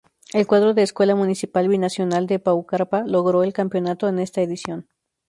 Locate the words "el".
0.33-0.47, 3.43-3.53